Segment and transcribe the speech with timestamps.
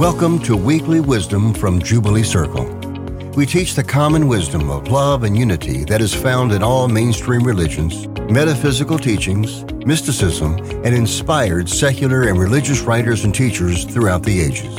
[0.00, 2.64] Welcome to Weekly Wisdom from Jubilee Circle.
[3.36, 7.42] We teach the common wisdom of love and unity that is found in all mainstream
[7.42, 14.74] religions, metaphysical teachings, mysticism, and inspired secular and religious writers and teachers throughout the ages.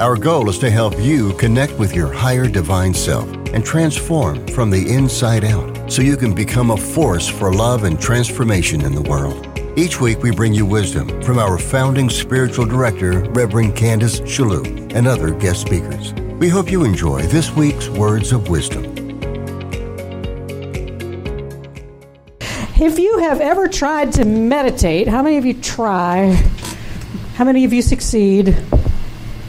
[0.00, 4.70] Our goal is to help you connect with your higher divine self and transform from
[4.70, 9.02] the inside out so you can become a force for love and transformation in the
[9.02, 9.51] world.
[9.74, 15.06] Each week, we bring you wisdom from our founding spiritual director, Reverend Candace Shalou, and
[15.06, 16.12] other guest speakers.
[16.38, 18.84] We hope you enjoy this week's Words of Wisdom.
[22.78, 26.32] If you have ever tried to meditate, how many of you try?
[27.36, 28.54] How many of you succeed?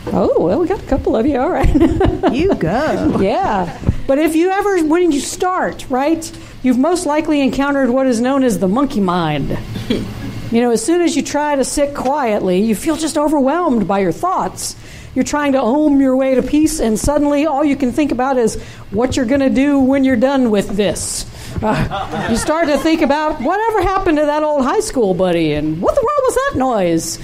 [0.08, 1.38] Oh, well, we got a couple of you.
[1.38, 1.68] All right.
[2.32, 3.20] you go.
[3.20, 3.78] yeah.
[4.08, 6.32] But if you ever, when you start, right,
[6.62, 9.58] you've most likely encountered what is known as the monkey mind.
[9.90, 14.00] You know, as soon as you try to sit quietly, you feel just overwhelmed by
[14.00, 14.76] your thoughts.
[15.16, 18.38] You're trying to ohm your way to peace, and suddenly all you can think about
[18.38, 21.26] is what you're going to do when you're done with this.
[21.62, 25.82] Uh, you start to think about whatever happened to that old high school buddy, and
[25.82, 27.20] what the world was that noise?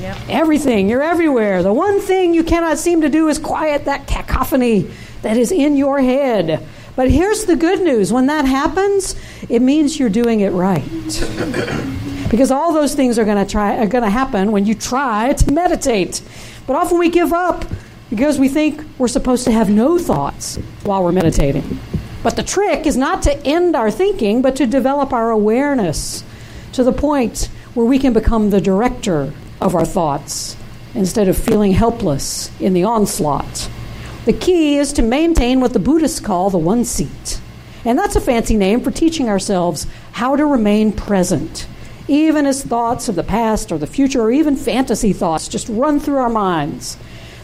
[0.00, 0.16] Yep.
[0.28, 1.62] Everything, you're everywhere.
[1.62, 4.90] The one thing you cannot seem to do is quiet that cacophony
[5.22, 6.66] that is in your head.
[6.94, 9.14] But here's the good news when that happens,
[9.48, 10.82] it means you're doing it right.
[12.30, 15.32] because all those things are going to try are going to happen when you try
[15.34, 16.22] to meditate.
[16.66, 17.64] But often we give up
[18.10, 21.78] because we think we're supposed to have no thoughts while we're meditating.
[22.22, 26.22] But the trick is not to end our thinking, but to develop our awareness
[26.72, 30.56] to the point where we can become the director of our thoughts
[30.94, 33.68] instead of feeling helpless in the onslaught.
[34.24, 37.40] The key is to maintain what the Buddhists call the one seat.
[37.84, 41.66] And that's a fancy name for teaching ourselves how to remain present,
[42.06, 45.98] even as thoughts of the past or the future or even fantasy thoughts just run
[45.98, 46.96] through our minds.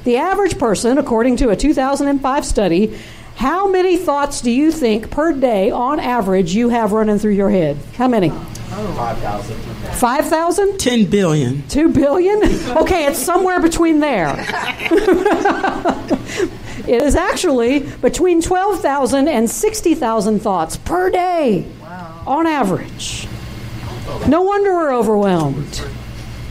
[0.04, 2.96] The average person, according to a 2005 study,
[3.34, 7.50] how many thoughts do you think per day on average you have running through your
[7.50, 7.76] head?
[7.94, 8.30] How many?
[8.30, 9.56] 5,000.
[9.94, 10.78] 5,000?
[10.78, 11.66] 10 billion.
[11.68, 12.40] 2 billion?
[12.78, 14.36] Okay, it's somewhere between there.
[16.88, 22.22] It is actually between 12,000 and 60,000 thoughts per day wow.
[22.26, 23.28] on average.
[24.26, 25.84] No wonder we're overwhelmed.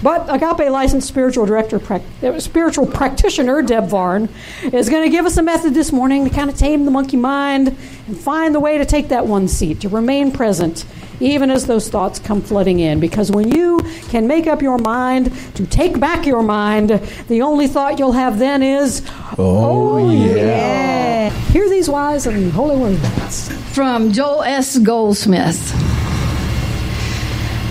[0.04, 4.30] But Agape licensed spiritual director, uh, spiritual practitioner Deb Varn
[4.72, 7.18] is going to give us a method this morning to kind of tame the monkey
[7.18, 7.76] mind
[8.06, 10.86] and find the way to take that one seat, to remain present
[11.20, 13.00] even as those thoughts come flooding in.
[13.00, 13.80] Because when you
[14.10, 16.90] can make up your mind to take back your mind,
[17.28, 19.02] the only thought you'll have then is,
[19.38, 20.36] Oh, oh yeah.
[20.36, 21.30] yeah.
[21.52, 23.52] Hear these wise and holy words.
[23.74, 24.78] From Joel S.
[24.80, 25.72] Goldsmith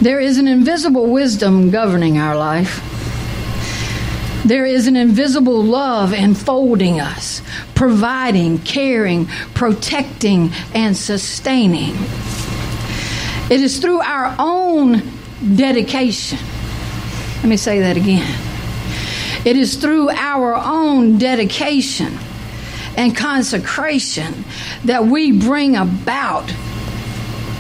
[0.01, 2.83] There is an invisible wisdom governing our life.
[4.45, 7.43] There is an invisible love enfolding us,
[7.75, 11.97] providing, caring, protecting, and sustaining.
[13.49, 15.03] It is through our own
[15.55, 16.39] dedication.
[17.37, 18.37] Let me say that again.
[19.45, 22.19] It is through our own dedication
[22.97, 24.45] and consecration
[24.85, 26.53] that we bring about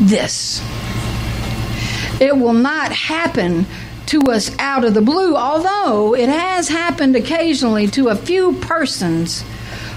[0.00, 0.60] this.
[2.20, 3.66] It will not happen
[4.06, 9.44] to us out of the blue, although it has happened occasionally to a few persons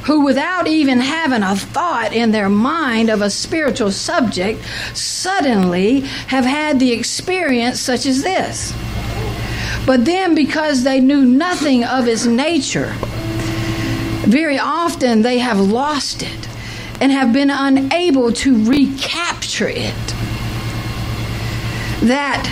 [0.09, 4.59] who, without even having a thought in their mind of a spiritual subject,
[4.95, 8.73] suddenly have had the experience such as this.
[9.85, 12.91] But then, because they knew nothing of its nature,
[14.25, 16.49] very often they have lost it
[16.99, 20.07] and have been unable to recapture it.
[22.01, 22.49] That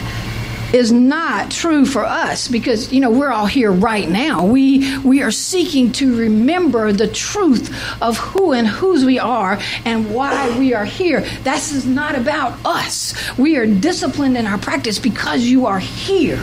[0.73, 4.45] is not true for us because you know we're all here right now.
[4.45, 10.13] We we are seeking to remember the truth of who and whose we are and
[10.13, 11.21] why we are here.
[11.43, 13.13] This is not about us.
[13.37, 16.41] We are disciplined in our practice because you are here.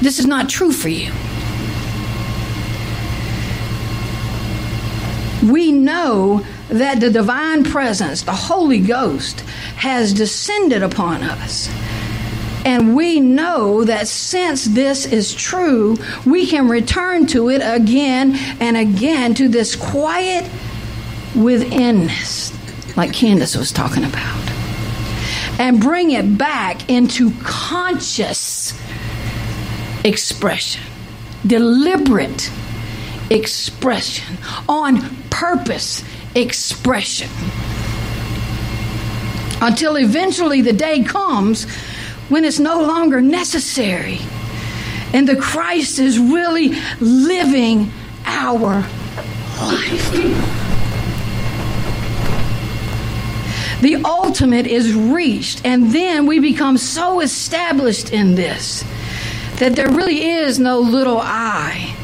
[0.00, 1.12] This is not true for you.
[5.50, 9.40] We know that the divine presence the holy ghost
[9.76, 11.68] has descended upon us
[12.70, 18.76] and we know that since this is true, we can return to it again and
[18.76, 20.48] again to this quiet
[21.34, 22.56] withinness,
[22.96, 24.50] like Candace was talking about,
[25.58, 28.72] and bring it back into conscious
[30.04, 30.84] expression,
[31.44, 32.52] deliberate
[33.30, 34.38] expression,
[34.68, 36.04] on purpose
[36.36, 37.30] expression.
[39.60, 41.66] Until eventually the day comes
[42.30, 44.18] when it's no longer necessary
[45.12, 47.90] and the Christ is really living
[48.24, 48.84] our
[49.60, 50.56] life.
[53.80, 58.84] The ultimate is reached, and then we become so established in this
[59.56, 61.94] that there really is no little I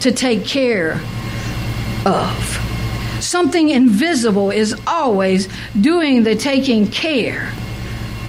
[0.00, 1.00] to take care
[2.06, 2.66] of.
[3.20, 7.52] Something invisible is always doing the taking care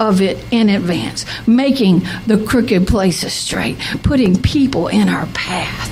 [0.01, 5.89] of it in advance, making the crooked places straight, putting people in our path,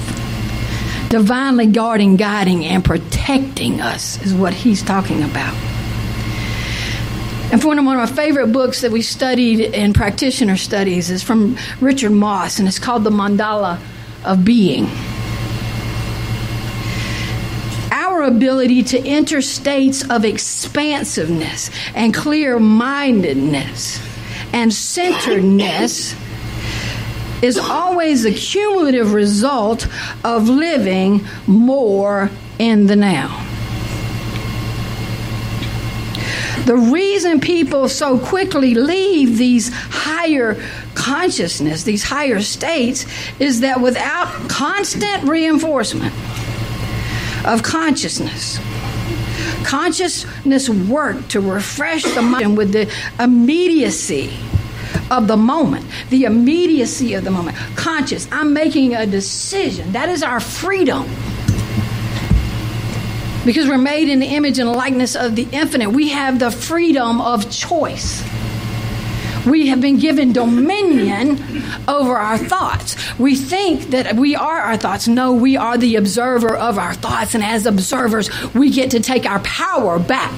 [1.09, 5.53] divinely guarding, guiding, and protecting us is what he's talking about.
[7.51, 12.11] And one of my favorite books that we studied in practitioner studies is from Richard
[12.11, 13.79] Moss, and it's called The Mandala
[14.25, 14.87] of Being.
[18.19, 23.97] Our ability to enter states of expansiveness and clear mindedness
[24.51, 26.13] and centeredness
[27.41, 29.87] is always a cumulative result
[30.25, 33.45] of living more in the now.
[36.65, 40.61] The reason people so quickly leave these higher
[40.93, 43.05] consciousness, these higher states,
[43.39, 46.13] is that without constant reinforcement
[47.45, 48.59] of consciousness,
[49.63, 54.31] consciousness work to refresh the mind with the immediacy
[55.11, 57.57] of the moment, the immediacy of the moment.
[57.75, 59.91] Conscious, I'm making a decision.
[59.93, 61.07] That is our freedom
[63.45, 65.89] because we're made in the image and likeness of the infinite.
[65.89, 68.23] We have the freedom of choice.
[69.45, 71.39] We have been given dominion
[71.87, 72.95] over our thoughts.
[73.17, 75.07] We think that we are our thoughts.
[75.07, 77.35] No, we are the observer of our thoughts.
[77.35, 80.33] And as observers, we get to take our power back.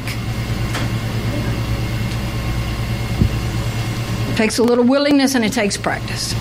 [4.31, 6.33] It takes a little willingness and it takes practice.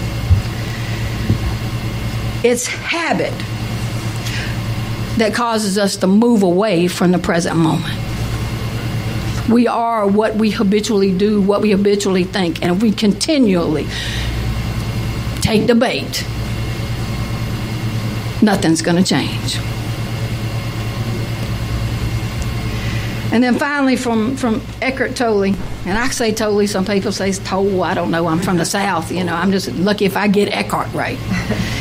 [2.43, 3.35] It's habit
[5.19, 8.10] that causes us to move away from the present moment.
[9.50, 13.87] We are what we habitually do, what we habitually think, and if we continually
[15.41, 16.25] take the bait,
[18.43, 19.58] nothing's going to change.
[23.32, 27.82] And then finally, from, from Eckhart Tolle, and I say Tolle, some people say Tolle,
[27.82, 30.52] I don't know, I'm from the South, you know, I'm just lucky if I get
[30.52, 31.19] Eckhart right.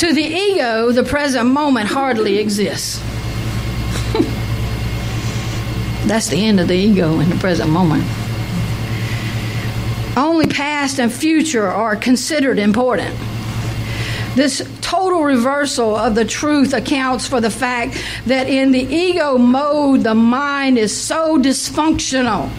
[0.00, 3.02] To the ego, the present moment hardly exists.
[6.06, 8.04] That's the end of the ego in the present moment.
[10.16, 13.14] Only past and future are considered important.
[14.36, 20.04] This total reversal of the truth accounts for the fact that in the ego mode,
[20.04, 22.50] the mind is so dysfunctional.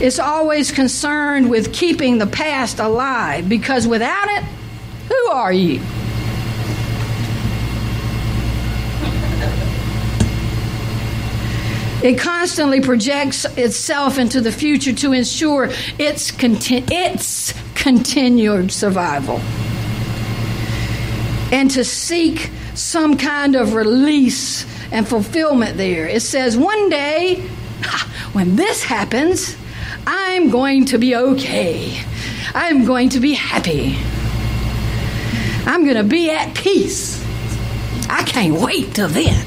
[0.00, 4.44] It's always concerned with keeping the past alive because without it,
[5.08, 5.80] who are you?
[12.02, 15.70] It constantly projects itself into the future to ensure
[16.00, 19.38] its, conti- its continued survival
[21.52, 26.08] and to seek some kind of release and fulfillment there.
[26.08, 27.36] It says, one day,
[28.32, 29.56] when this happens,
[30.04, 32.00] I'm going to be okay.
[32.52, 33.96] I'm going to be happy.
[35.70, 37.24] I'm going to be at peace.
[38.08, 39.46] I can't wait till then.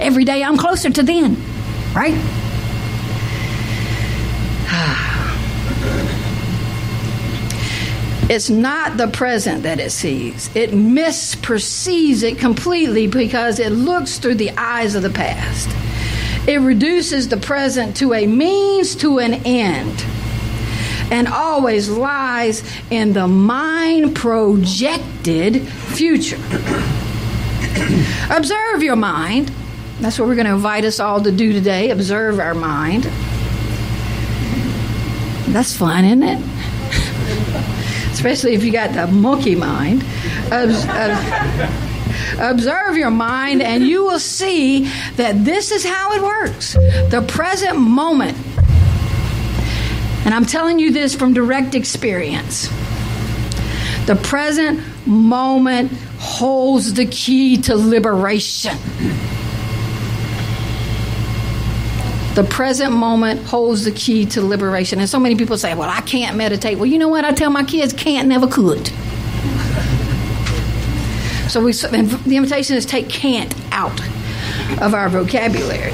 [0.00, 1.51] Every day I'm closer to then
[1.94, 2.14] right?
[8.30, 10.48] It's not the present that it sees.
[10.56, 15.68] It misperceives it completely because it looks through the eyes of the past.
[16.48, 20.02] It reduces the present to a means to an end
[21.12, 26.36] and always lies in the mind projected future.
[28.30, 29.52] Observe your mind
[30.02, 33.04] that's what we're going to invite us all to do today observe our mind.
[35.54, 36.38] That's fun, isn't it?
[38.12, 40.02] Especially if you got the monkey mind.
[42.40, 46.72] Observe your mind, and you will see that this is how it works.
[46.72, 48.36] The present moment.
[50.24, 52.68] And I'm telling you this from direct experience.
[54.06, 58.76] The present moment holds the key to liberation.
[62.34, 65.00] The present moment holds the key to liberation.
[65.00, 66.78] And so many people say, Well, I can't meditate.
[66.78, 67.24] Well, you know what?
[67.24, 68.90] I tell my kids, can't, never could.
[71.50, 74.00] So we, the invitation is take can't out
[74.80, 75.92] of our vocabulary.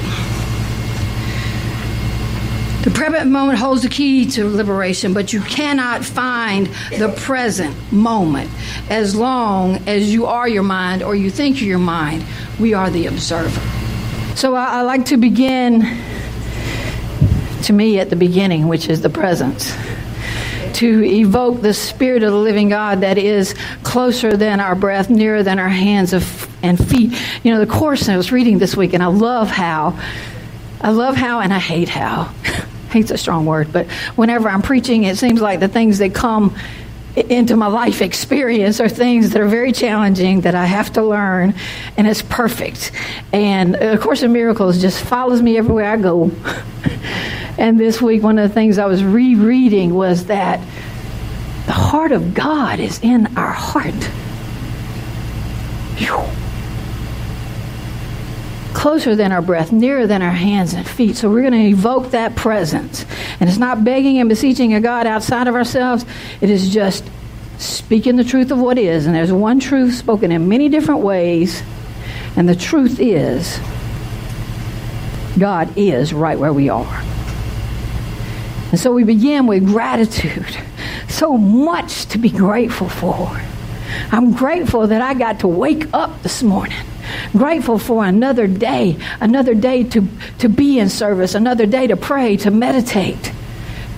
[2.83, 6.67] The present moment holds the key to liberation, but you cannot find
[6.97, 8.49] the present moment
[8.89, 12.23] as long as you are your mind or you think you're your mind.
[12.57, 13.59] We are the observer.
[14.37, 15.81] So I, I like to begin,
[17.63, 19.75] to me, at the beginning, which is the presence
[20.73, 25.43] to evoke the Spirit of the living God that is closer than our breath, nearer
[25.43, 26.13] than our hands
[26.63, 27.19] and feet.
[27.43, 29.99] You know, the course I was reading this week, and I love how,
[30.81, 32.33] I love how, and I hate how.
[32.91, 36.55] hate's a strong word, but whenever I'm preaching, it seems like the things that come
[37.15, 41.55] into my life experience are things that are very challenging that I have to learn,
[41.97, 42.91] and it's perfect.
[43.33, 46.31] And of Course in Miracles just follows me everywhere I go.
[47.59, 50.61] And this week, one of the things I was rereading was that
[51.65, 53.93] the heart of God is in our heart.
[55.97, 56.23] Whew.
[58.73, 61.17] Closer than our breath, nearer than our hands and feet.
[61.17, 63.05] So we're going to evoke that presence.
[63.41, 66.05] And it's not begging and beseeching a God outside of ourselves,
[66.39, 67.03] it is just
[67.57, 69.05] speaking the truth of what is.
[69.05, 71.61] And there's one truth spoken in many different ways.
[72.37, 73.59] And the truth is,
[75.37, 77.18] God is right where we are.
[78.71, 80.55] And so we begin with gratitude.
[81.07, 83.41] So much to be grateful for.
[84.11, 86.77] I'm grateful that I got to wake up this morning.
[87.31, 90.07] Grateful for another day, another day to,
[90.39, 93.31] to be in service, another day to pray, to meditate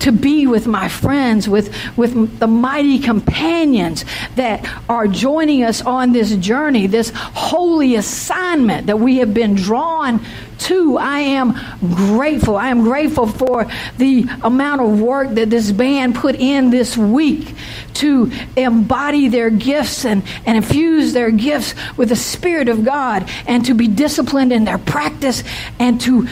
[0.02, 6.12] to be with my friends, with, with the mighty companions that are joining us on
[6.12, 10.20] this journey, this holy assignment that we have been drawn
[10.62, 10.96] to.
[10.98, 12.56] I am grateful.
[12.56, 13.66] I am grateful for
[13.98, 17.54] the amount of work that this band put in this week
[17.94, 23.64] to embody their gifts and, and infuse their gifts with the Spirit of God and
[23.66, 25.44] to be disciplined in their practice
[25.78, 26.28] and to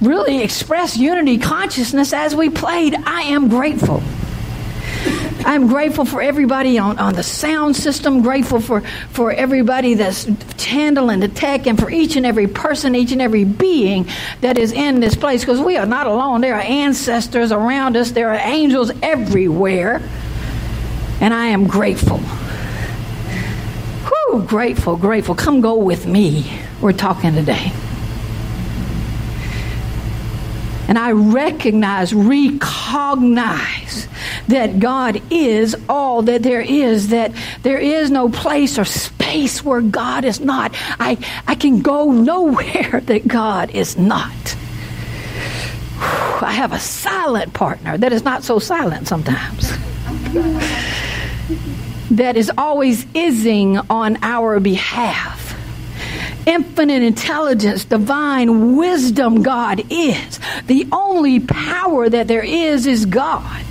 [0.00, 2.94] really express unity consciousness as we played.
[2.94, 4.02] I am grateful.
[5.50, 10.24] I'm grateful for everybody on, on the sound system, grateful for, for everybody that's
[10.62, 14.06] handling the tech, and for each and every person, each and every being
[14.42, 16.40] that is in this place, because we are not alone.
[16.40, 20.00] There are ancestors around us, there are angels everywhere,
[21.20, 22.18] and I am grateful.
[24.06, 25.34] Whew, grateful, grateful.
[25.34, 26.60] Come go with me.
[26.80, 27.72] We're talking today.
[30.90, 34.08] And I recognize, recognize
[34.48, 37.32] that God is all that there is, that
[37.62, 40.72] there is no place or space where God is not.
[40.98, 41.16] I,
[41.46, 44.56] I can go nowhere that God is not.
[46.42, 49.70] I have a silent partner that is not so silent sometimes.
[52.10, 55.39] that is always ising on our behalf
[56.46, 60.40] infinite intelligence, divine wisdom God is.
[60.66, 63.64] The only power that there is is God.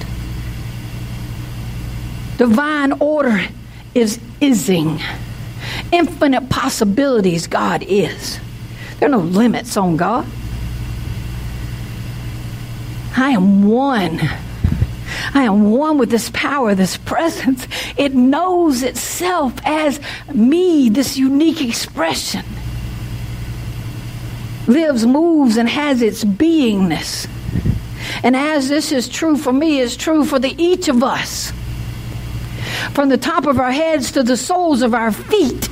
[2.37, 3.41] Divine order
[3.93, 4.99] is ising.
[5.91, 8.39] Infinite possibilities God is.
[8.99, 10.25] There are no limits on God.
[13.15, 14.21] I am one.
[15.33, 17.67] I am one with this power, this presence.
[17.97, 19.99] It knows itself as
[20.33, 22.43] me, this unique expression
[24.69, 27.27] lives, moves, and has its beingness.
[28.23, 31.51] And as this is true for me, it's true for the, each of us.
[32.93, 35.69] From the top of our heads to the soles of our feet.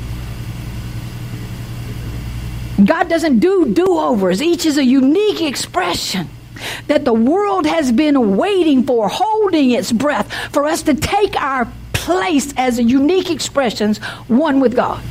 [2.84, 4.42] God doesn't do do overs.
[4.42, 6.30] Each is a unique expression
[6.88, 11.68] that the world has been waiting for, holding its breath, for us to take our
[11.94, 13.98] place as unique expressions,
[14.28, 15.02] one with God.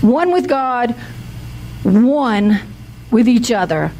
[0.00, 0.94] One with God
[1.84, 2.60] one
[3.10, 3.92] with each other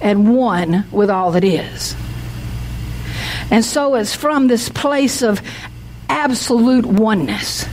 [0.00, 1.96] and one with all that is.
[3.50, 5.40] And so it's from this place of
[6.08, 7.66] absolute oneness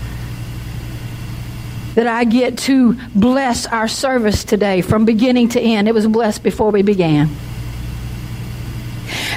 [1.96, 5.88] that I get to bless our service today from beginning to end.
[5.88, 7.30] It was blessed before we began.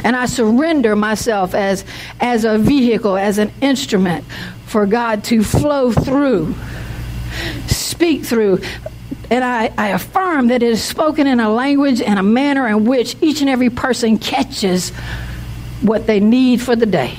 [0.04, 1.84] And I surrender myself as,
[2.20, 4.24] as a vehicle, as an instrument
[4.66, 6.54] for God to flow through,
[7.66, 8.60] speak through,
[9.30, 12.84] and I, I affirm that it is spoken in a language and a manner in
[12.84, 14.90] which each and every person catches
[15.80, 17.14] what they need for the day,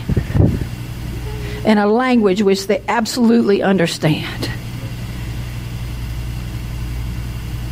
[1.65, 4.49] in a language which they absolutely understand.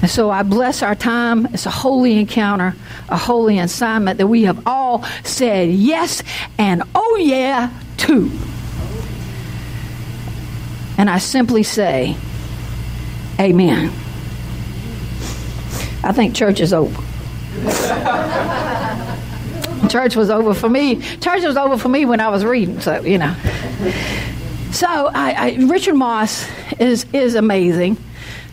[0.01, 1.45] And so I bless our time.
[1.47, 2.75] It's a holy encounter,
[3.07, 6.23] a holy assignment that we have all said yes
[6.57, 8.31] and oh yeah to.
[10.97, 12.15] And I simply say,
[13.39, 13.91] Amen.
[16.03, 17.01] I think church is over.
[19.89, 21.01] church was over for me.
[21.17, 23.35] Church was over for me when I was reading, so you know.
[24.71, 26.47] So I, I, Richard Moss
[26.79, 27.97] is is amazing.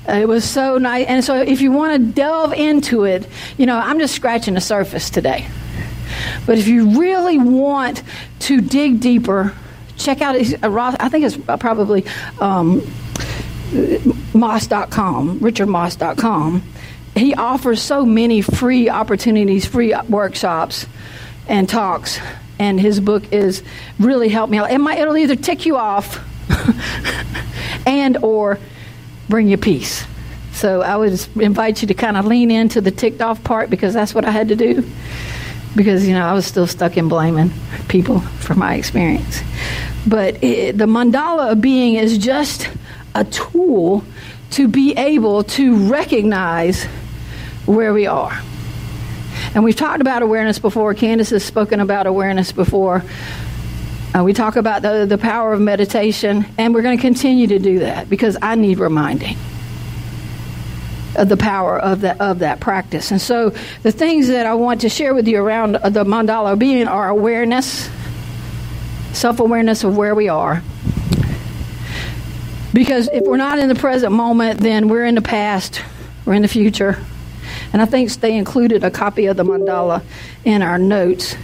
[0.09, 3.27] It was so nice, and so if you want to delve into it,
[3.59, 5.47] you know, I'm just scratching the surface today.
[6.47, 8.03] But if you really want
[8.41, 9.55] to dig deeper,
[9.99, 10.37] check out.
[10.37, 12.07] I think it's probably
[12.41, 12.81] um,
[14.33, 16.63] Moss.com, RichardMoss.com.
[17.15, 20.87] He offers so many free opportunities, free workshops,
[21.49, 22.19] and talks.
[22.59, 23.63] And his book is
[23.99, 24.71] really helped me out.
[24.71, 26.25] It might, it'll either tick you off
[27.87, 28.59] and or
[29.29, 30.05] bring you peace.
[30.53, 33.95] So I would invite you to kind of lean into the ticked off part because
[33.95, 34.85] that's what I had to do.
[35.77, 37.53] Because, you know, I was still stuck in blaming
[37.89, 39.41] people for my experience.
[40.07, 42.69] But it, the mandala of being is just
[43.15, 44.05] a tool
[44.53, 46.85] to be able to recognize
[47.67, 48.41] where we are.
[49.55, 50.95] And we've talked about awareness before.
[50.95, 53.05] Candace has spoken about awareness before.
[54.15, 57.59] Uh, we talk about the, the power of meditation, and we're going to continue to
[57.59, 59.37] do that because I need reminding
[61.17, 63.11] of the power of that of that practice.
[63.11, 63.51] And so,
[63.83, 67.91] the things that I want to share with you around the mandala being are awareness,
[69.13, 70.63] self awareness of where we are.
[72.73, 75.83] Because if we're not in the present moment, then we're in the past,
[76.25, 76.99] we're in the future.
[77.73, 80.03] And I think they included a copy of the mandala
[80.45, 81.37] in our notes.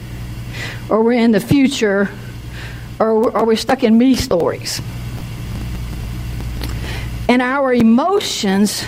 [0.88, 2.08] Or we're in the future,
[2.98, 4.80] or, are we're stuck in me stories.
[7.28, 8.84] And our emotions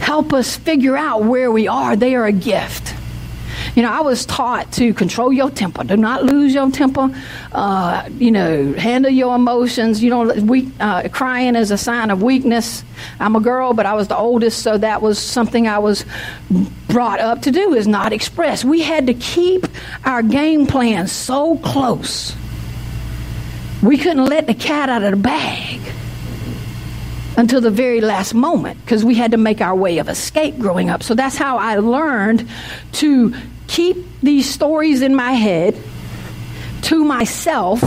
[0.00, 1.96] help us figure out where we are.
[1.96, 2.94] They are a gift.
[3.74, 5.82] You know, I was taught to control your temper.
[5.84, 7.10] Do not lose your temper.
[7.52, 10.02] Uh, you know, handle your emotions.
[10.02, 12.84] You know, uh, crying is a sign of weakness.
[13.18, 16.04] I'm a girl, but I was the oldest, so that was something I was
[16.88, 18.64] brought up to do is not express.
[18.64, 19.66] We had to keep
[20.04, 22.36] our game plan so close.
[23.84, 25.78] We couldn't let the cat out of the bag
[27.36, 30.88] until the very last moment because we had to make our way of escape growing
[30.88, 31.02] up.
[31.02, 32.48] So that's how I learned
[32.92, 33.34] to
[33.66, 35.78] keep these stories in my head
[36.82, 37.82] to myself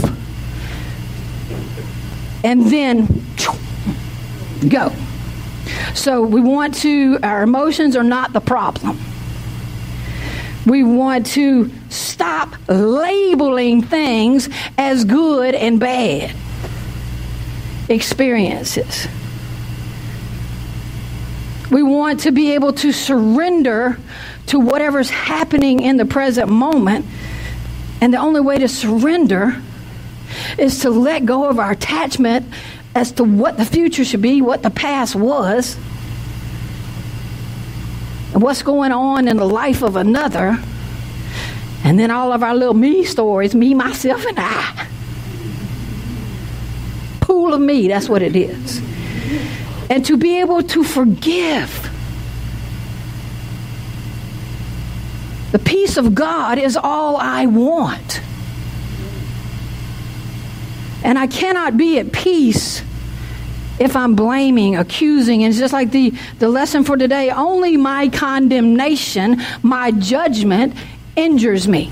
[2.44, 3.24] and then
[4.68, 4.92] go.
[5.94, 9.00] So we want to, our emotions are not the problem.
[10.64, 16.34] We want to stop labeling things as good and bad
[17.88, 19.08] experiences.
[21.70, 23.98] We want to be able to surrender
[24.46, 27.04] to whatever's happening in the present moment.
[28.00, 29.60] And the only way to surrender
[30.58, 32.46] is to let go of our attachment
[32.94, 35.76] as to what the future should be, what the past was,
[38.32, 40.58] and what's going on in the life of another.
[41.84, 44.88] And then all of our little me stories, me, myself, and I.
[47.20, 48.82] Pool of me, that's what it is.
[49.90, 51.88] And to be able to forgive
[55.50, 58.20] The peace of God is all I want.
[61.02, 62.82] And I cannot be at peace
[63.78, 65.44] if I'm blaming, accusing.
[65.44, 70.74] And it's just like the, the lesson for today only my condemnation, my judgment
[71.18, 71.90] injures me.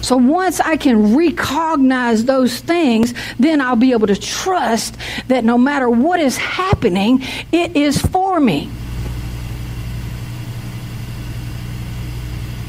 [0.00, 5.58] So once I can recognize those things, then I'll be able to trust that no
[5.58, 8.70] matter what is happening, it is for me.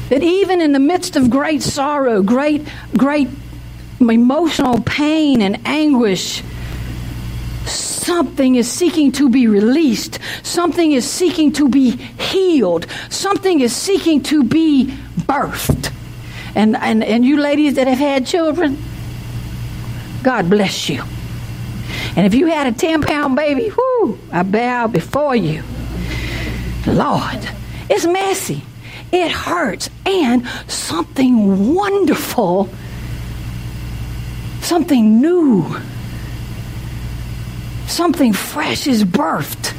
[0.08, 2.66] That even in the midst of great sorrow, great,
[2.96, 3.28] great
[4.00, 6.42] emotional pain and anguish,
[8.08, 10.18] something is seeking to be released.
[10.42, 12.86] Something is seeking to be healed.
[13.10, 14.86] Something is seeking to be
[15.28, 15.92] birthed.
[16.54, 18.78] And, and, and you ladies that have had children,
[20.22, 21.02] God bless you.
[22.16, 25.62] And if you had a 10 pound baby, whoo, I bow before you.
[26.86, 27.46] Lord,
[27.90, 28.62] it's messy.
[29.12, 29.90] It hurts.
[30.06, 32.70] And something wonderful,
[34.62, 35.76] something new,
[37.88, 39.74] something fresh is birthed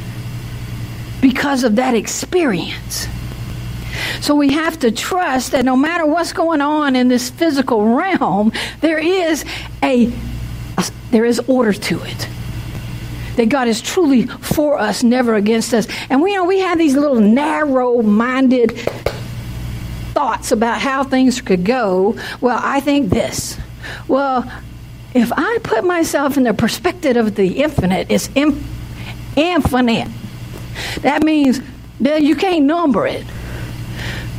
[1.21, 3.07] because of that experience.
[4.21, 8.51] So we have to trust that no matter what's going on in this physical realm,
[8.81, 9.45] there is
[9.83, 10.11] a,
[10.77, 12.27] a there is order to it
[13.35, 15.87] that God is truly for us, never against us.
[16.09, 18.77] And we you know we have these little narrow-minded
[20.13, 23.57] thoughts about how things could go, well, I think this.
[24.07, 24.51] Well,
[25.13, 30.07] if I put myself in the perspective of the infinite, it's infinite.
[31.01, 31.61] That means
[31.99, 33.25] that you can't number it.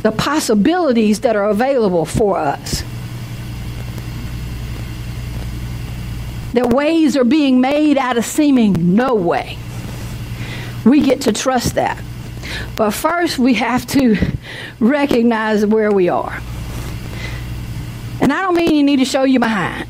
[0.01, 2.83] the possibilities that are available for us.
[6.53, 9.57] That ways are being made out of seeming no way.
[10.85, 12.01] We get to trust that.
[12.75, 14.17] But first, we have to
[14.79, 16.41] recognize where we are.
[18.19, 19.87] And I don't mean you need to show you behind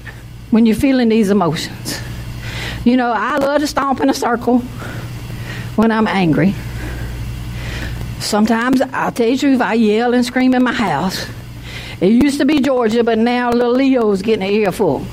[0.51, 1.99] when you're feeling these emotions.
[2.85, 4.59] You know, I love to stomp in a circle
[5.75, 6.53] when I'm angry.
[8.19, 11.27] Sometimes, I'll tell you the truth, I yell and scream in my house.
[11.99, 15.05] It used to be Georgia, but now little Leo's getting an earful.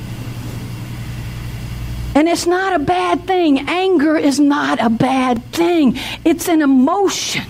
[2.14, 3.68] And it's not a bad thing.
[3.68, 7.44] Anger is not a bad thing, it's an emotion.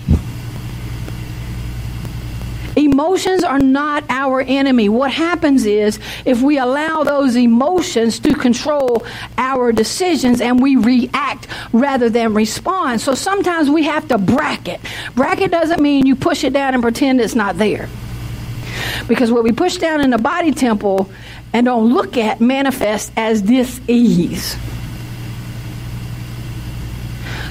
[2.89, 4.89] Emotions are not our enemy.
[4.89, 9.05] What happens is if we allow those emotions to control
[9.37, 13.03] our decisions and we react rather than respond.
[13.03, 14.81] So sometimes we have to bracket.
[15.15, 17.91] Bracket doesn't mean you push it down and pretend it's not there.
[19.07, 21.11] Because what we push down in the body temple
[21.53, 24.57] and don't look at manifests as dis ease.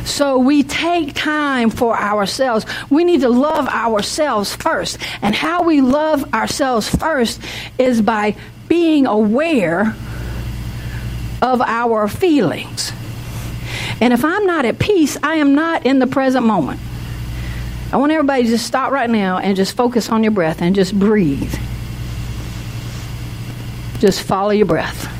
[0.07, 2.65] So we take time for ourselves.
[2.89, 4.97] We need to love ourselves first.
[5.21, 7.41] And how we love ourselves first
[7.77, 8.37] is by
[8.69, 9.93] being aware
[11.41, 12.93] of our feelings.
[13.99, 16.79] And if I'm not at peace, I am not in the present moment.
[17.91, 20.73] I want everybody to just stop right now and just focus on your breath and
[20.73, 21.53] just breathe.
[23.99, 25.16] Just follow your breath.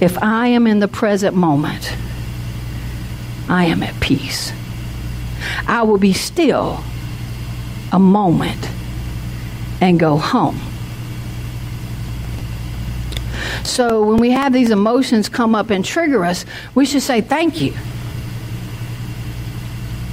[0.00, 1.94] If I am in the present moment,
[3.48, 4.52] I am at peace.
[5.66, 6.82] I will be still
[7.92, 8.68] a moment
[9.80, 10.58] and go home.
[13.64, 17.60] So when we have these emotions come up and trigger us, we should say thank
[17.60, 17.74] you.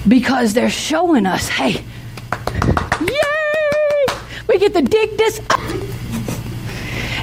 [0.07, 1.83] Because they're showing us, hey,
[3.01, 4.15] yay!
[4.47, 5.86] We get to dig this up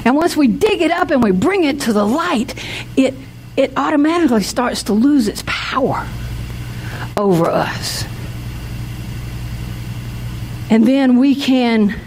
[0.05, 2.53] and once we dig it up and we bring it to the light,
[2.95, 3.15] it,
[3.57, 6.07] it automatically starts to lose its power
[7.17, 8.05] over us.
[10.69, 11.99] And then we can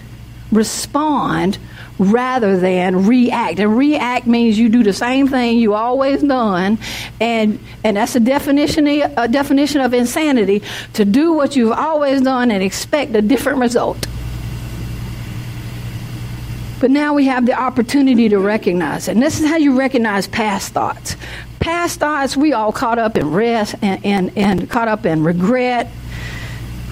[0.53, 1.59] respond
[1.99, 3.59] rather than react.
[3.59, 6.79] And react means you do the same thing you always done,
[7.21, 10.63] and and that's a definition a definition of insanity
[10.95, 14.07] to do what you've always done and expect a different result.
[16.81, 19.13] But now we have the opportunity to recognize it.
[19.13, 21.17] And this is how you recognize past thoughts.
[21.59, 25.91] Past thoughts, we all caught up in rest and, and, and caught up in regret.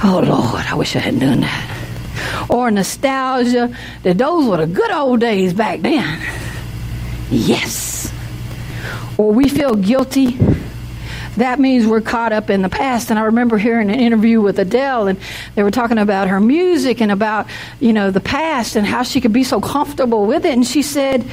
[0.03, 1.73] Oh, Lord, I wish I hadn't done that.
[2.51, 6.21] Or nostalgia, that those were the good old days back then.
[7.31, 8.13] Yes.
[9.19, 10.39] Or we feel guilty
[11.37, 13.11] that means we're caught up in the past.
[13.11, 15.19] And I remember hearing an interview with Adele, and
[15.55, 17.47] they were talking about her music and about,
[17.81, 20.53] you know, the past and how she could be so comfortable with it.
[20.53, 21.25] And she said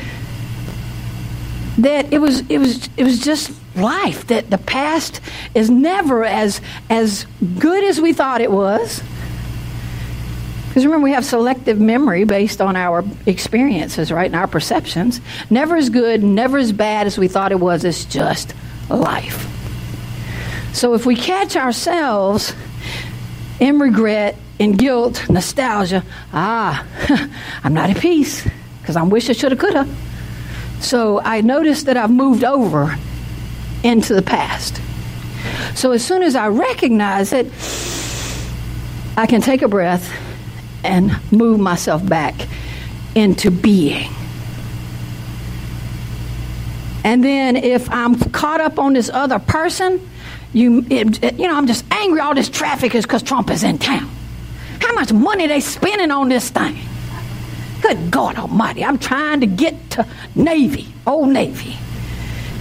[1.79, 4.27] that it was it was it was just life.
[4.27, 5.21] That the past
[5.55, 7.25] is never as as
[7.57, 9.01] good as we thought it was.
[10.67, 15.21] Because remember, we have selective memory based on our experiences, right, and our perceptions.
[15.51, 17.85] Never as good, never as bad as we thought it was.
[17.85, 18.55] It's just
[18.89, 19.52] life.
[20.73, 22.53] So if we catch ourselves
[23.59, 26.85] in regret, in guilt, nostalgia, ah,
[27.63, 28.47] I'm not at peace
[28.81, 29.89] because I wish I should have, could have.
[30.79, 32.97] So I noticed that I've moved over
[33.83, 34.81] into the past.
[35.75, 37.47] So as soon as I recognize it,
[39.15, 40.11] I can take a breath
[40.83, 42.33] and move myself back
[43.15, 44.09] into being.
[47.03, 50.09] And then if I'm caught up on this other person,
[50.53, 52.19] you, it, you know, I'm just angry.
[52.19, 54.09] All this traffic is because Trump is in town.
[54.79, 56.77] How much money they spending on this thing?
[57.81, 58.85] Good God Almighty!
[58.85, 61.75] I'm trying to get to Navy, Old Navy,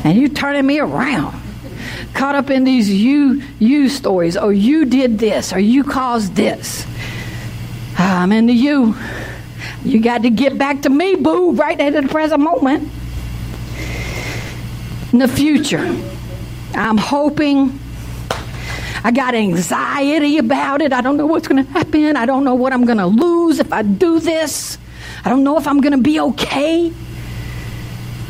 [0.03, 1.41] and you turning me around.
[2.15, 4.37] Caught up in these you you stories.
[4.37, 6.87] Oh, you did this, or you caused this.
[7.97, 8.97] I'm into you.
[9.85, 12.91] You got to get back to me, boo, right at the present moment.
[15.13, 15.85] In the future,
[16.75, 17.79] I'm hoping
[19.05, 20.93] I got anxiety about it.
[20.93, 22.17] I don't know what's going to happen.
[22.17, 24.79] I don't know what I'm going to lose if I do this.
[25.25, 26.93] I don't know if I'm going to be okay.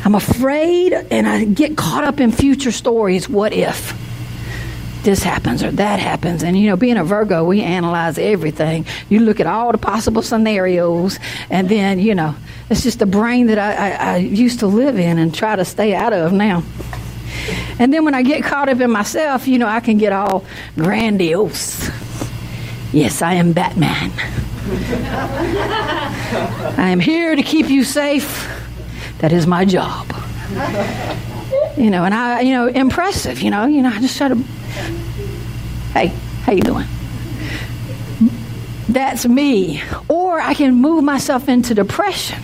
[0.05, 3.29] I'm afraid and I get caught up in future stories.
[3.29, 3.97] What if
[5.03, 6.43] this happens or that happens?
[6.43, 8.85] And you know, being a Virgo, we analyze everything.
[9.09, 12.35] You look at all the possible scenarios, and then, you know,
[12.69, 15.63] it's just the brain that I, I, I used to live in and try to
[15.63, 16.63] stay out of now.
[17.79, 20.45] And then when I get caught up in myself, you know, I can get all
[20.75, 21.89] grandiose.
[22.91, 24.11] Yes, I am Batman.
[26.77, 28.47] I am here to keep you safe.
[29.19, 30.07] That is my job.
[31.77, 33.41] You know, and I, you know, impressive.
[33.41, 34.35] You know, you know, I just try to.
[35.93, 36.07] Hey,
[36.43, 36.87] how you doing?
[38.89, 39.81] That's me.
[40.07, 42.39] Or I can move myself into depression.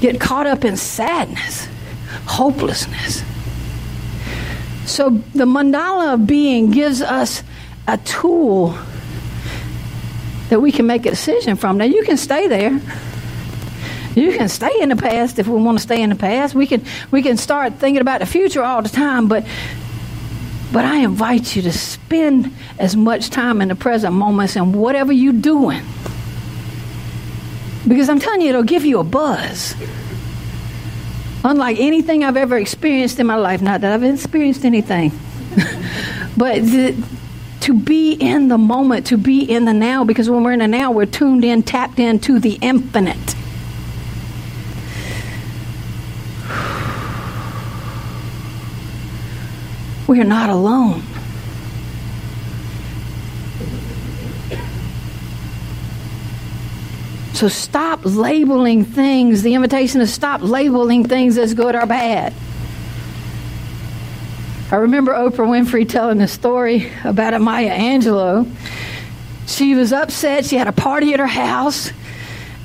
[0.00, 1.68] Get caught up in sadness,
[2.26, 3.22] hopelessness.
[4.88, 7.42] So the mandala of being gives us
[7.86, 8.76] a tool
[10.48, 11.76] that we can make a decision from.
[11.76, 12.80] Now you can stay there.
[14.14, 16.54] You can stay in the past if we want to stay in the past.
[16.54, 19.44] We can we can start thinking about the future all the time, but
[20.72, 25.12] but I invite you to spend as much time in the present moments and whatever
[25.12, 25.82] you're doing.
[27.86, 29.74] Because I'm telling you, it'll give you a buzz.
[31.48, 35.18] Unlike anything I've ever experienced in my life, not that I've experienced anything,
[36.36, 36.94] but the,
[37.60, 40.68] to be in the moment, to be in the now, because when we're in the
[40.68, 43.34] now, we're tuned in, tapped into the infinite.
[50.06, 51.02] We are not alone.
[57.38, 59.42] So stop labeling things.
[59.42, 62.34] The invitation is stop labeling things as good or bad.
[64.72, 68.52] I remember Oprah Winfrey telling a story about a Maya Angelou.
[69.46, 70.46] She was upset.
[70.46, 71.92] She had a party at her house,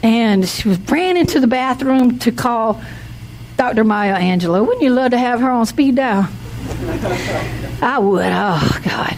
[0.01, 2.81] and she was ran into the bathroom to call
[3.57, 3.83] Dr.
[3.83, 4.65] Maya Angelou.
[4.65, 6.27] Wouldn't you love to have her on speed dial?
[7.79, 8.25] I would.
[8.25, 9.17] Oh God.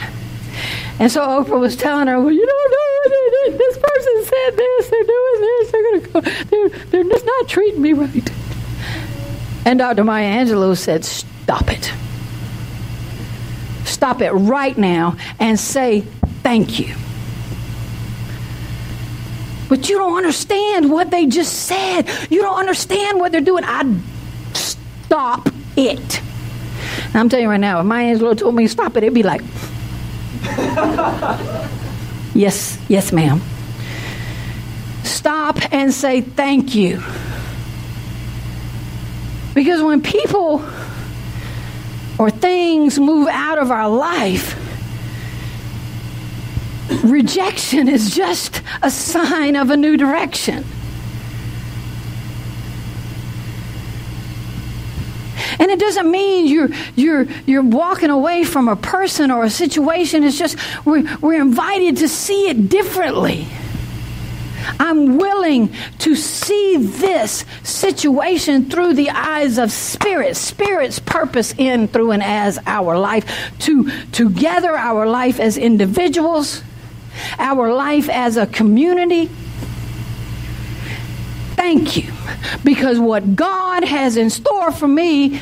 [0.99, 2.85] And so Oprah was telling her, "Well, you don't know
[3.51, 4.89] this person said this.
[4.89, 5.71] They're doing this.
[5.71, 6.21] They're going to go.
[6.21, 8.31] They're they're just not treating me right."
[9.65, 10.03] And Dr.
[10.03, 11.91] Maya Angelou said, "Stop it.
[13.85, 16.01] Stop it right now and say
[16.43, 16.93] thank you."
[19.67, 22.07] But you don't understand what they just said.
[22.29, 23.63] You don't understand what they're doing.
[23.65, 23.95] I
[24.53, 26.21] stop it.
[27.13, 29.23] I'm telling you right now, if Maya Angelou told me to stop it, it'd be
[29.23, 29.41] like,
[32.35, 33.41] yes, yes, ma'am.
[35.03, 37.01] Stop and say thank you.
[39.55, 40.63] Because when people
[42.19, 44.61] or things move out of our life,
[47.03, 50.65] rejection is just a sign of a new direction.
[55.57, 60.25] And it doesn't mean you're you're you're walking away from a person or a situation.
[60.25, 63.47] It's just we're we're invited to see it differently.
[64.79, 72.11] I'm willing to see this situation through the eyes of spirit, spirit's purpose in, through,
[72.11, 76.63] and as our life, to together our life as individuals,
[77.37, 79.29] our life as a community.
[81.55, 82.11] Thank you.
[82.63, 85.41] Because what God has in store for me,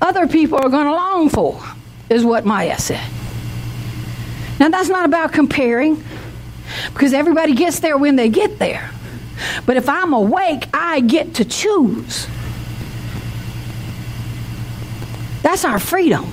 [0.00, 1.62] other people are going to long for,
[2.08, 3.08] is what Maya said.
[4.58, 6.04] Now, that's not about comparing,
[6.92, 8.90] because everybody gets there when they get there.
[9.66, 12.26] But if I'm awake, I get to choose.
[15.42, 16.30] That's our freedom.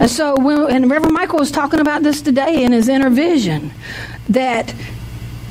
[0.00, 3.72] And so, when, and Reverend Michael was talking about this today in his inner vision,
[4.28, 4.74] that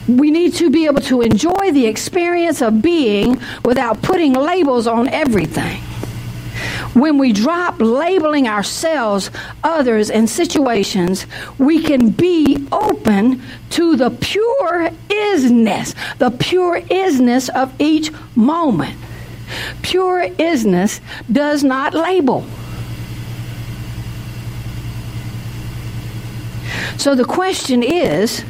[0.08, 5.08] we need to be able to enjoy the experience of being without putting labels on
[5.08, 5.82] everything.
[6.93, 9.32] When we drop labeling ourselves,
[9.63, 11.26] others, and situations,
[11.58, 18.97] we can be open to the pure isness, the pure isness of each moment.
[19.82, 20.99] Pure isness
[21.32, 22.45] does not label.
[26.97, 28.43] So the question is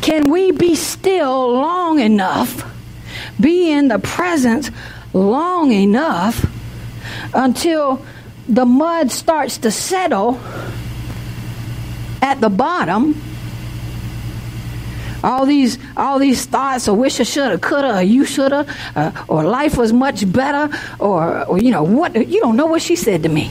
[0.00, 2.64] can we be still long enough,
[3.38, 4.70] be in the presence
[5.12, 6.44] long enough
[7.34, 8.04] until
[8.48, 10.40] the mud starts to settle
[12.22, 13.20] at the bottom?
[15.22, 19.44] all these all these thoughts of wish I shoulda, coulda, or you shoulda, uh, or
[19.44, 23.22] life was much better, or, or you know what you don't know what she said
[23.24, 23.50] to me.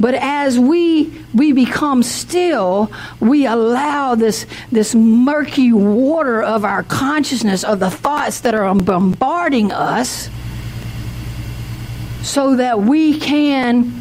[0.00, 7.64] But as we we become still, we allow this this murky water of our consciousness
[7.64, 10.30] of the thoughts that are bombarding us
[12.22, 13.92] so that we can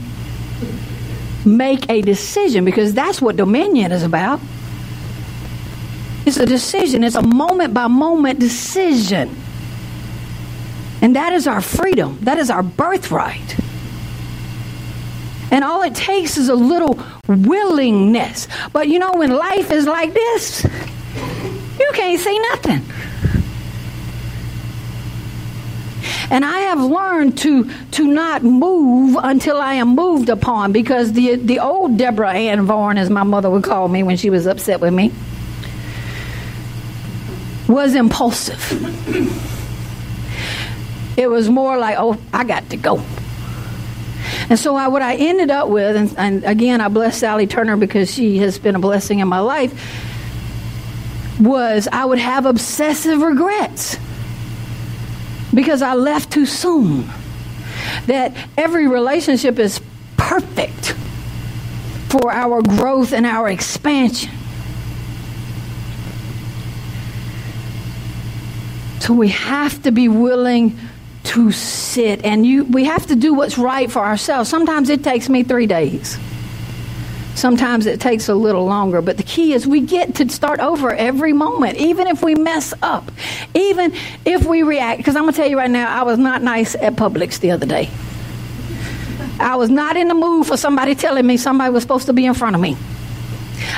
[1.46, 4.40] make a decision because that's what dominion is about.
[6.26, 9.36] It's a decision, it's a moment by moment decision.
[11.02, 13.56] And that is our freedom, that is our birthright.
[15.52, 18.48] And all it takes is a little willingness.
[18.74, 20.64] But you know, when life is like this,
[21.80, 22.82] you can't say nothing.
[26.30, 31.36] And I have learned to, to not move until I am moved upon because the,
[31.36, 34.82] the old Deborah Ann Vaughan, as my mother would call me when she was upset
[34.82, 35.14] with me,
[37.68, 39.44] was impulsive.
[41.18, 43.04] It was more like, oh, I got to go.
[44.50, 47.76] And so I, what I ended up with, and, and again, I bless Sally Turner
[47.76, 49.74] because she has been a blessing in my life,
[51.40, 53.98] was I would have obsessive regrets
[55.54, 57.10] because I left too soon.
[58.08, 59.82] That every relationship is
[60.16, 60.96] perfect
[62.10, 64.32] for our growth and our expansion.
[69.00, 70.78] So we have to be willing
[71.28, 74.50] to sit and you we have to do what's right for ourselves.
[74.50, 76.18] Sometimes it takes me 3 days.
[77.36, 80.92] Sometimes it takes a little longer, but the key is we get to start over
[80.92, 83.12] every moment, even if we mess up,
[83.54, 83.94] even
[84.26, 84.98] if we react.
[84.98, 87.52] Because I'm going to tell you right now, I was not nice at Publix the
[87.52, 87.92] other day.
[89.40, 92.26] I was not in the mood for somebody telling me somebody was supposed to be
[92.26, 92.76] in front of me.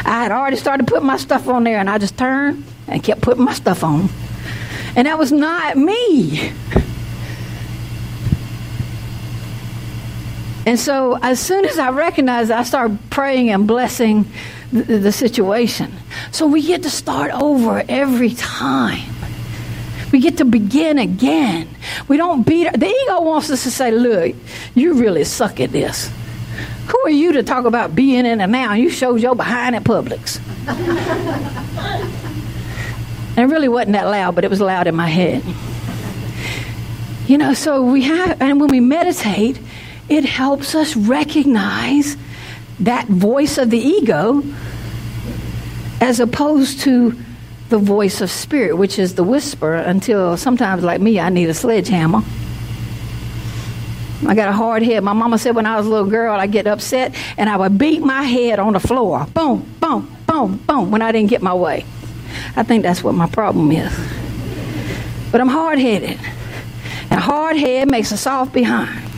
[0.06, 3.20] I had already started putting my stuff on there, and I just turned and kept
[3.20, 4.08] putting my stuff on.
[4.96, 6.54] And that was not me.
[10.70, 14.32] And so, as soon as I recognized, I start praying and blessing
[14.72, 15.92] the, the, situation.
[16.32, 19.12] So, we get to start over every time.
[20.12, 21.68] We get to begin again.
[22.08, 24.36] We don't beat the ego wants us to say, "Look,
[24.76, 26.12] you really suck at this."
[26.90, 28.74] Who are you to talk about being in and now?
[28.74, 30.40] You showed your behind at Publix.
[33.36, 35.44] and it really wasn't that loud, but it was loud in my head.
[37.28, 39.60] You know, so we have, and when we meditate,
[40.10, 42.18] it helps us recognize
[42.80, 44.44] that voice of the ego
[46.02, 47.16] as opposed to
[47.70, 51.54] the voice of spirit, which is the whisper, until sometimes, like me, I need a
[51.54, 52.24] sledgehammer.
[54.28, 55.04] I got a hard head.
[55.04, 57.78] My mama said when I was a little girl, I'd get upset and I would
[57.78, 59.26] beat my head on the floor.
[59.34, 61.86] Boom, boom, boom, boom, when I didn't get my way.
[62.56, 63.94] I think that's what my problem is.
[65.32, 66.20] But I'm hard headed.
[67.10, 69.09] And a hard head makes a soft behind.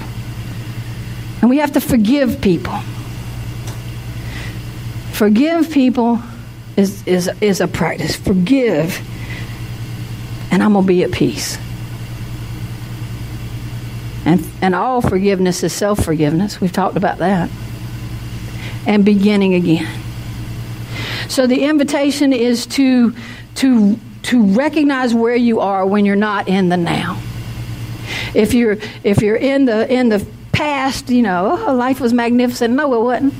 [1.41, 2.77] And we have to forgive people.
[5.11, 6.21] Forgive people
[6.77, 8.15] is, is, is a practice.
[8.15, 8.99] Forgive,
[10.51, 11.57] and I'm going to be at peace.
[14.25, 16.61] And, and all forgiveness is self forgiveness.
[16.61, 17.49] We've talked about that.
[18.85, 19.87] And beginning again.
[21.27, 23.15] So the invitation is to,
[23.55, 27.21] to, to recognize where you are when you're not in the now.
[28.33, 30.25] If you're, if you're in, the, in the
[30.61, 32.75] past, you know, oh, life was magnificent.
[32.75, 33.33] No, it wasn't.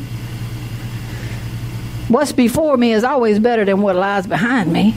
[2.09, 4.95] What's before me is always better than what lies behind me.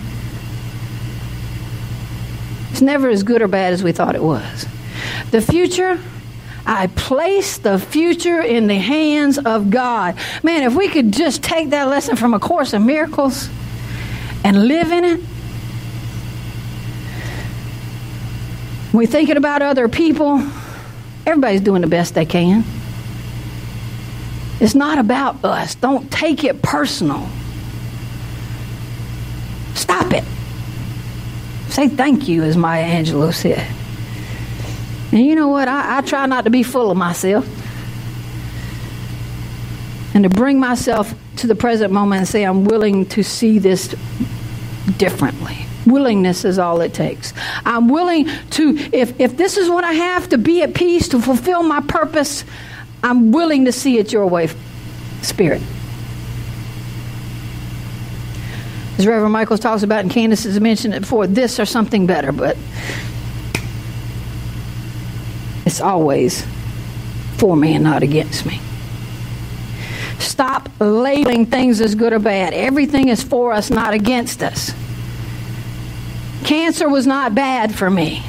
[2.71, 4.67] It's never as good or bad as we thought it was.
[5.33, 6.01] The future,
[6.65, 10.17] I place the future in the hands of God.
[10.43, 13.51] Man, if we could just take that lesson from A Course in Miracles
[14.43, 15.21] and live in it.
[18.95, 20.43] We're thinking about other people
[21.27, 22.65] Everybody's doing the best they can.
[24.61, 25.75] It's not about us.
[25.75, 27.29] Don't take it personal.
[29.75, 30.25] Stop it.
[31.69, 33.67] Say thank you, as Maya Angelou said.
[35.13, 35.69] And you know what?
[35.69, 37.47] I, I try not to be full of myself
[40.15, 43.95] and to bring myself to the present moment and say, I'm willing to see this
[44.97, 45.67] differently.
[45.87, 47.33] Willingness is all it takes.
[47.65, 51.21] I'm willing to, if, if this is what I have to be at peace, to
[51.21, 52.45] fulfill my purpose,
[53.03, 54.49] I'm willing to see it your way,
[55.23, 55.63] Spirit.
[58.97, 62.33] As Reverend Michaels talks about, and Candace has mentioned it before, this or something better,
[62.33, 62.57] but
[65.67, 66.47] it's always
[67.37, 68.61] for me and not against me.
[70.19, 72.55] Stop labeling things as good or bad.
[72.55, 74.73] Everything is for us, not against us.
[76.45, 78.23] Cancer was not bad for me.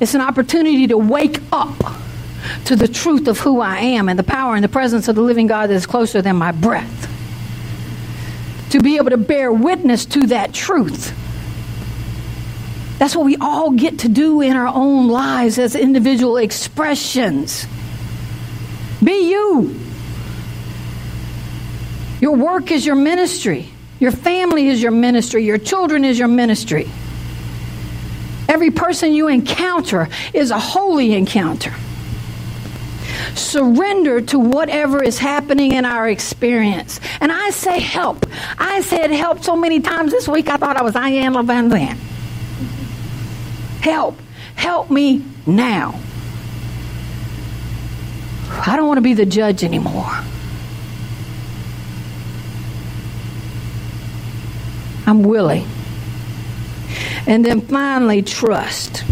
[0.00, 1.76] It's an opportunity to wake up
[2.66, 5.22] to the truth of who I am and the power and the presence of the
[5.22, 7.06] living God that is closer than my breath.
[8.70, 11.14] To be able to bear witness to that truth.
[12.98, 17.66] That's what we all get to do in our own lives as individual expressions.
[19.02, 19.78] Be you.
[22.20, 23.68] Your work is your ministry.
[24.00, 25.44] Your family is your ministry.
[25.44, 26.88] Your children is your ministry.
[28.48, 31.74] Every person you encounter is a holy encounter.
[33.34, 37.00] Surrender to whatever is happening in our experience.
[37.20, 38.26] And I say help.
[38.58, 41.98] I said help so many times this week I thought I was Ian Iyanla Vanzant.
[43.82, 44.18] Help.
[44.54, 46.00] Help me now.
[48.50, 50.10] I don't want to be the judge anymore.
[55.08, 55.66] I'm willing.
[57.26, 59.04] And then finally, trust.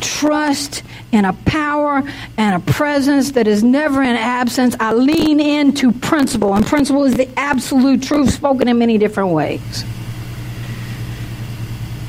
[0.00, 2.04] Trust in a power
[2.36, 4.76] and a presence that is never in absence.
[4.78, 9.84] I lean into principle, and principle is the absolute truth spoken in many different ways.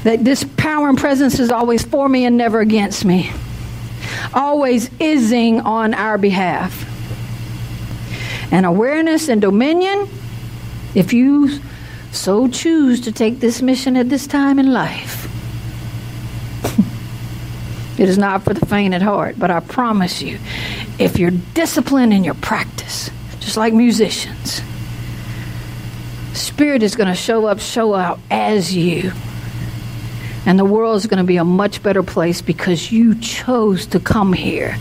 [0.04, 3.32] That this power and presence is always for me and never against me,
[4.32, 6.88] always ising on our behalf.
[8.52, 10.08] And awareness and dominion,
[10.94, 11.60] if you
[12.14, 15.28] so choose to take this mission at this time in life.
[18.00, 20.38] it is not for the faint at heart, but I promise you,
[21.00, 23.10] if you're disciplined in your practice,
[23.40, 24.62] just like musicians,
[26.34, 29.12] Spirit is going to show up, show out as you.
[30.46, 34.00] And the world is going to be a much better place because you chose to
[34.00, 34.78] come here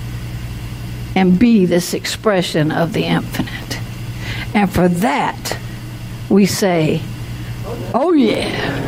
[1.16, 3.80] and be this expression of the infinite.
[4.54, 5.58] And for that,
[6.28, 7.00] we say,
[7.94, 8.80] Oh, yeah.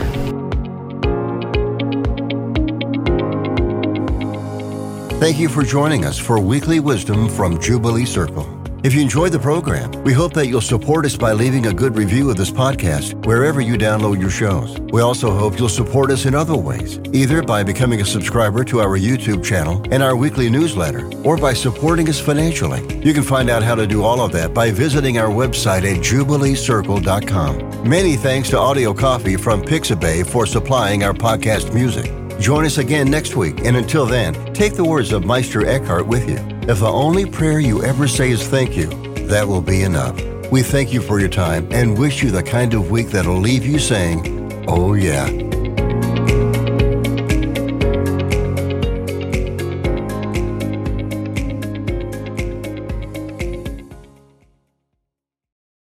[5.20, 8.63] Thank you for joining us for Weekly Wisdom from Jubilee Circle.
[8.84, 11.96] If you enjoyed the program, we hope that you'll support us by leaving a good
[11.96, 14.78] review of this podcast wherever you download your shows.
[14.92, 18.80] We also hope you'll support us in other ways, either by becoming a subscriber to
[18.80, 22.82] our YouTube channel and our weekly newsletter, or by supporting us financially.
[23.02, 26.02] You can find out how to do all of that by visiting our website at
[26.02, 27.88] jubileecircle.com.
[27.88, 32.12] Many thanks to Audio Coffee from Pixabay for supplying our podcast music.
[32.40, 36.28] Join us again next week, and until then, take the words of Meister Eckhart with
[36.28, 36.36] you.
[36.68, 38.86] If the only prayer you ever say is thank you,
[39.28, 40.20] that will be enough.
[40.50, 43.64] We thank you for your time and wish you the kind of week that'll leave
[43.64, 45.26] you saying, Oh, yeah.